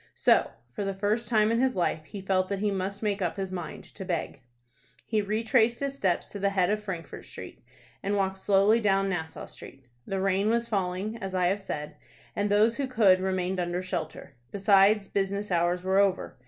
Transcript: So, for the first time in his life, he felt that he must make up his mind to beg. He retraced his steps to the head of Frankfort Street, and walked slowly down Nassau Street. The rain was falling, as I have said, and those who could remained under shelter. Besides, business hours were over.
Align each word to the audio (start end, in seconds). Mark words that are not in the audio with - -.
So, 0.15 0.49
for 0.71 0.83
the 0.83 0.95
first 0.95 1.27
time 1.27 1.51
in 1.51 1.59
his 1.59 1.75
life, 1.75 2.05
he 2.05 2.21
felt 2.21 2.49
that 2.49 2.57
he 2.57 2.71
must 2.71 3.03
make 3.03 3.21
up 3.21 3.37
his 3.37 3.51
mind 3.51 3.83
to 3.93 4.03
beg. 4.03 4.41
He 5.05 5.21
retraced 5.21 5.79
his 5.79 5.95
steps 5.95 6.29
to 6.31 6.39
the 6.39 6.49
head 6.49 6.71
of 6.71 6.83
Frankfort 6.83 7.23
Street, 7.23 7.63
and 8.01 8.17
walked 8.17 8.39
slowly 8.39 8.79
down 8.81 9.09
Nassau 9.09 9.45
Street. 9.45 9.85
The 10.07 10.19
rain 10.19 10.49
was 10.49 10.67
falling, 10.67 11.17
as 11.17 11.35
I 11.35 11.49
have 11.49 11.61
said, 11.61 11.97
and 12.35 12.49
those 12.49 12.77
who 12.77 12.87
could 12.87 13.19
remained 13.21 13.59
under 13.59 13.83
shelter. 13.83 14.33
Besides, 14.51 15.07
business 15.07 15.51
hours 15.51 15.83
were 15.83 15.99
over. 15.99 16.39